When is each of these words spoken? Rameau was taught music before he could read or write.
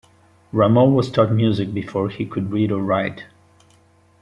Rameau 0.51 0.89
was 0.89 1.11
taught 1.11 1.31
music 1.31 1.75
before 1.75 2.09
he 2.09 2.25
could 2.25 2.51
read 2.51 2.71
or 2.71 2.81
write. 2.81 3.25